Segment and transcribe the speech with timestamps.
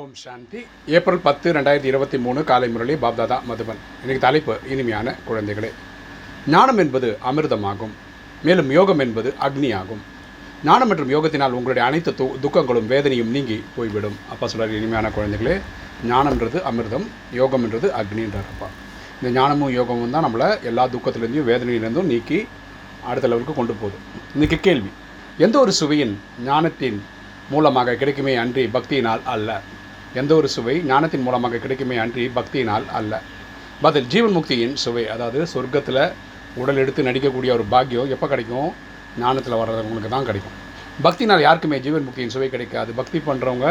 [0.00, 0.60] ஓம் சாந்தி.
[0.96, 3.80] April பத்து ரெண்டாயிரத்தி இருபத்தி மூணு காலை முரளி பாப்தாதா மதுபன்.
[4.02, 5.70] இன்னைக்கு தலைப்பு இனிமையான குழந்தைகளே.
[6.54, 7.92] ஞானம் என்பது அமிர்தமாகும்.
[8.46, 10.02] மேலும் யோகம் என்பது அக்னியாகும்.
[10.68, 14.16] ஞானம் மற்றும் யோகத்தினால் உங்களுடைய அனைத்து து துக்கங்களும் வேதனையும் நீங்கி போய்விடும்.
[14.32, 15.56] அப்பா சொல்கிறார் இனிமையான குழந்தைகளே
[16.12, 17.06] ஞானம்ன்றது அமிர்தம்
[17.40, 18.68] யோகம்ன்றது அக்னின்றார் அப்பா.
[19.18, 22.38] இந்த ஞானமும் யோகமும் தான் நம்மளை எல்லா துக்கத்துலேருந்தும் வேதனையிலேருந்தும் நீக்கி
[23.10, 23.98] அடுத்த லெவலுக்கு கொண்டு போகுது.
[24.36, 24.92] இன்றைக்கி கேள்வி
[25.46, 26.14] எந்த ஒரு சுவையின்
[26.48, 27.00] ஞானத்தின்
[27.52, 29.50] மூலமாக கிடைக்குமே அன்றி பக்தியினால் அல்ல.
[30.20, 33.12] எந்த ஒரு சுவை ஞானத்தின் மூலமாக கிடைக்குமே அன்றி பக்தியினால் அல்ல.
[33.84, 35.04] பதில் ஜீவன் முக்தியின் சுவை.
[35.14, 36.02] அதாவது சொர்க்கத்தில்
[36.62, 38.70] உடல் எடுத்து நடிக்கக்கூடிய ஒரு பாக்கியம் எப்போ கிடைக்கும்?
[39.22, 40.56] ஞானத்தில் வர்றவங்களுக்கு தான் கிடைக்கும்.
[41.06, 42.90] பக்தினால் யாருக்குமே ஜீவன் முக்தியின் சுவை கிடைக்காது.
[43.00, 43.68] பக்தி பண்ணுறவங்க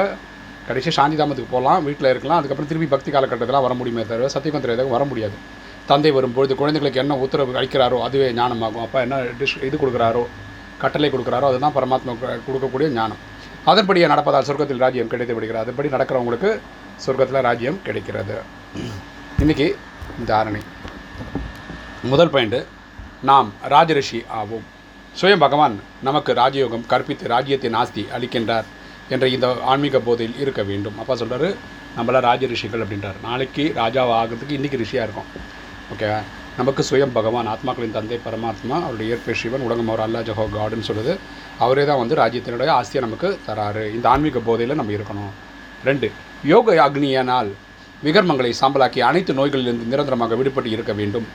[0.67, 4.97] கடைசியாக சாந்தி தாமத்துக்கு போகலாம் வீட்டில் இருக்கலாம் அதுக்கப்புறம் திருப்பி பக்தி காலகட்டத்தில் வர முடியுமே தவிர சத்தியகம் தெரியாதவங்க
[4.97, 5.37] வர முடியாது.
[5.89, 8.83] தந்தை வரும்பொழுது குழந்தைகளுக்கு என்ன உத்தரவு அளிக்கிறாரோ அதுவே ஞானமாகும்.
[8.87, 10.23] அப்போ என்ன டிஷ் இது கொடுக்குறாரோ
[10.83, 12.13] கட்டளை கொடுக்குறாரோ அதுதான் பரமாத்மா
[12.47, 13.21] கொடுக்கக்கூடிய ஞானம்.
[13.65, 15.63] அதன்படியே நடப்பதால் சொர்க்கத்தில் ராஜ்யம் கிடைத்து விடுகிறது.
[15.63, 16.59] அதன்படி நடக்கிறவங்களுக்கு
[17.05, 18.37] சொர்க்கத்தில் ராஜ்யம் கிடைக்கிறது.
[19.39, 19.77] இன்னைக்கு
[20.25, 20.61] தாரணை
[22.03, 22.65] முதல் பாயிண்ட்டு
[23.21, 24.65] நாம் ராஜரிஷி ஆவோம்.
[25.21, 28.67] சுயம் பகவான் நமக்கு ராஜயோகம் கற்பித்து ராஜ்யத்தின் ஆஸ்தி அளிக்கின்றார்
[29.09, 30.99] என்ற இந்த ஆன்மீக போதையில் இருக்க வேண்டும்.
[30.99, 31.55] அப்பா சொல்கிறார்
[31.97, 33.19] நம்மளாம் ராஜ ரிஷிகள் அப்படின்றார்.
[33.23, 35.29] நாளைக்கு ராஜாவாகிறதுக்கு இன்றைக்கி ரிஷியாக இருக்கும்.
[35.93, 36.19] ஓகேவா
[36.57, 41.17] நமக்கு சுயம் பகவான் ஆத்மாக்களின் தந்தை பரமாத்மா அவருடைய இயற்பை சிவன் உலகம் அவர் அல்லா ஜஹோ காடுன்னு சொல்லுது.
[41.59, 43.93] அவரே தான் வந்து ராஜ்யத்தினுடைய ஆஸ்தியை நமக்கு தராரு.
[43.93, 45.29] இந்த ஆன்மீக போதையில் நம்ம இருக்கணும்.
[45.83, 46.11] ரெண்டு
[46.43, 47.51] யோக அக்னியனால்
[48.03, 51.25] விகர்மங்களை சாம்பலாக்கி அனைத்து நோய்களிலிருந்து நிரந்தரமாக விடுபட்டு இருக்க வேண்டும்.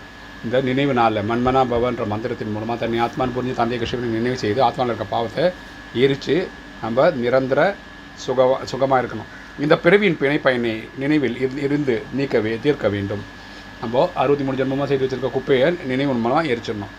[0.44, 4.84] இந்த நினைவு நாளில் மன்மனா பவன்ற மந்திரத்தின் மூலமாக தன்னை ஆத்மான் புரிஞ்சு தந்தை கிருஷ்ணனை நினைவு செய்து ஆத்மாவில்
[4.84, 5.50] இருக்க பாவத்தை
[5.94, 6.48] எரித்து
[6.82, 7.74] நம்ம நிரந்தர
[8.14, 9.60] சுக சுகமாக இருக்கணும்.
[9.60, 13.35] இந்த பிறவியின் பிணை பயனை நினைவில் இரு- இருந்து நீக்கவே தீர்க்க வேண்டும்.
[13.80, 16.92] நம்ம அறுபத்தி மூணு ஜென்மமாக செய்து வச்சிருக்க குப்பையை நினைவின் மூலமாக எரிச்சிடணும்.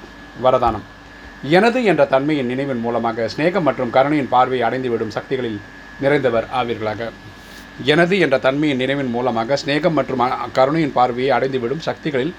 [0.43, 0.85] வரதானம்.
[1.55, 5.59] எனது என்ற தன்மையின் நினைவின் மூலமாக ஸ்நேகம் மற்றும் கருணையின் பார்வையை அடைந்துவிடும் சக்திகளில்
[6.03, 7.09] நிறைந்தவர் ஆவீர்களாக.
[7.83, 10.23] எனது என்ற தன்மையின் நினைவின் மூலமாக ஸ்நேகம் மற்றும்
[10.57, 12.33] கருணையின் பார்வையை அடைந்துவிடும் சக்திகளில்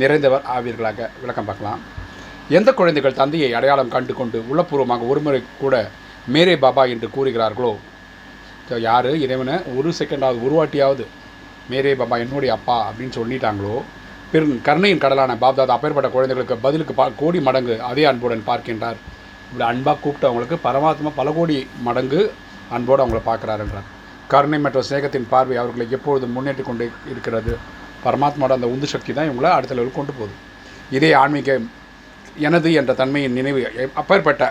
[0.00, 1.08] நிறைந்தவர் ஆவீர்களாக.
[1.20, 1.80] விளக்கம் பார்க்கலாம்.
[2.48, 5.90] எந்த குழந்தைகள் தந்தையை அடையாளம் கண்டு கொண்டு உள்ளபூர்வமாக ஒருமுறை கூட
[6.32, 7.72] மேரே பாபா என்று கூறுகிறார்களோ?
[8.80, 9.16] யார்?
[9.16, 9.54] இறைவனை?
[9.76, 11.04] ஒரு செகண்டாவது ஒரு வாட்டியாவது
[11.70, 13.74] மேரே பாபா என்னுடைய அப்பா அப்படின்னு சொல்லிட்டாங்களோ
[14.32, 18.98] பெரும் கருணையின் கடலான பாப்தாதா அப்பேற்பட்ட குழந்தைகளுக்கு பதிலுக்கு பா கோடி மடங்கு அதே அன்புடன் பார்க்கின்றார்.
[19.48, 21.56] இப்படி அன்பாக கூப்பிட்டவங்களுக்கு பரமாத்மா பல கோடி
[21.88, 22.20] மடங்கு
[22.76, 23.88] அன்போடு அவங்கள பார்க்குறாருன்றார்
[24.32, 27.54] கருணை மற்றும் சேகத்தின் பார்வை அவர்களை எப்பொழுதும் முன்னேற்றி கொண்டு இருக்கிறது.
[28.04, 30.34] பரமாத்மாவோட அந்த உந்து சக்தி தான் இவங்களை அடுத்த லெவலுக்கு கொண்டு போகுது.
[30.96, 31.58] இதே ஆன்மீக
[32.48, 33.60] எனது என்ற தன்மையின் நினைவு
[34.00, 34.42] அப்பேற்பட்ட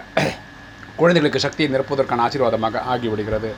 [0.99, 3.51] குழந்தைகளுக்கு சக்தியை நிரப்புவதற்கான ஆசீர்வாதமாக ஆகிவிடுகிறது.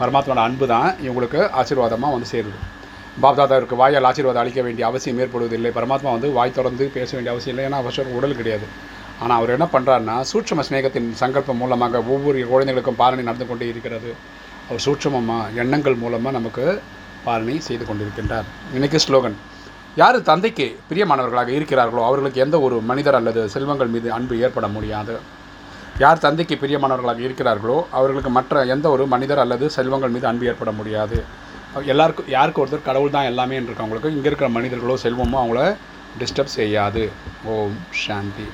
[0.00, 2.60] பரமாத்மாவோட அன்பு தான் இவங்களுக்கு ஆசீர்வாதமாக வந்து சேருது.
[3.22, 5.70] பாப்தாதாவிற்கு வாயால் ஆசீர்வாதம் அளிக்க வேண்டிய அவசியம் ஏற்படுவதில்லை.
[5.78, 7.64] பரமாத்மா வந்து வாய் தொடர்ந்து பேச வேண்டிய அவசியம் இல்லை.
[7.68, 8.66] ஏன்னா அவசரம் உடல் கிடையாது.
[9.22, 14.12] ஆனால் அவர் என்ன பண்ணுறாருன்னா சூட்சம ஸ்நேகத்தின் சங்கல்பம் மூலமாக ஒவ்வொரு குழந்தைகளுக்கும் பாலனை நடந்து கொண்டே இருக்கிறது.
[14.68, 16.64] அவர் சூட்சமமாக எண்ணங்கள் மூலமாக நமக்கு
[17.26, 18.46] பாலனை செய்து கொண்டிருக்கின்றார்.
[18.76, 19.36] இன்றைக்கு ஸ்லோகன்.
[20.00, 25.14] யார் தந்தைக்கு பிரியமானவர்களாக இருக்கிறார்களோ அவர்களுக்கு எந்த ஒரு மனிதர் அல்லது செல்வங்கள் மீது அன்பு ஏற்பட முடியாது.
[26.04, 31.18] யார் தந்தைக்கு பிரியமானவர்களாக இருக்கிறார்களோ அவர்களுக்கு மற்ற எந்த ஒரு மனிதர் அல்லது செல்வங்கள் மீது அன்பு ஏற்பட முடியாது.
[31.92, 35.62] எல்லாருக்கும் யாருக்கு ஒருத்தர் கடவுள் தான் எல்லாமே இருக்கவங்களுக்கு இங்கே இருக்கிற மனிதர்களோ செல்வமோ அவங்கள
[36.14, 37.02] டிஸ்டர்ப் செய்யாது.
[37.44, 37.76] ஓம்
[38.06, 38.46] சாந்தி.